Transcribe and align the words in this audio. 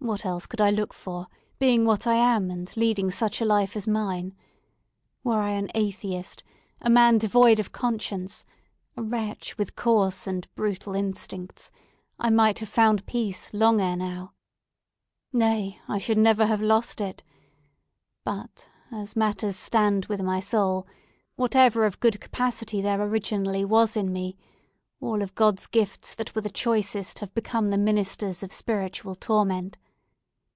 "What 0.00 0.26
else 0.26 0.44
could 0.44 0.60
I 0.60 0.68
look 0.70 0.92
for, 0.92 1.28
being 1.58 1.86
what 1.86 2.06
I 2.06 2.16
am, 2.16 2.50
and 2.50 2.70
leading 2.76 3.10
such 3.10 3.40
a 3.40 3.46
life 3.46 3.74
as 3.74 3.88
mine? 3.88 4.36
Were 5.22 5.38
I 5.38 5.52
an 5.52 5.70
atheist—a 5.74 6.90
man 6.90 7.16
devoid 7.16 7.58
of 7.58 7.72
conscience—a 7.72 9.02
wretch 9.02 9.56
with 9.56 9.76
coarse 9.76 10.26
and 10.26 10.46
brutal 10.54 10.94
instincts—I 10.94 12.28
might 12.28 12.58
have 12.58 12.68
found 12.68 13.06
peace 13.06 13.50
long 13.54 13.80
ere 13.80 13.96
now. 13.96 14.34
Nay, 15.32 15.80
I 15.88 15.94
never 16.14 16.42
should 16.44 16.48
have 16.50 16.60
lost 16.60 17.00
it. 17.00 17.22
But, 18.26 18.68
as 18.92 19.16
matters 19.16 19.56
stand 19.56 20.04
with 20.04 20.20
my 20.22 20.38
soul, 20.38 20.86
whatever 21.36 21.86
of 21.86 21.98
good 22.00 22.20
capacity 22.20 22.82
there 22.82 23.00
originally 23.00 23.64
was 23.64 23.96
in 23.96 24.12
me, 24.12 24.36
all 25.00 25.22
of 25.22 25.34
God's 25.34 25.66
gifts 25.66 26.14
that 26.16 26.34
were 26.34 26.42
the 26.42 26.50
choicest 26.50 27.20
have 27.20 27.32
become 27.32 27.70
the 27.70 27.78
ministers 27.78 28.42
of 28.42 28.52
spiritual 28.52 29.14
torment. 29.14 29.78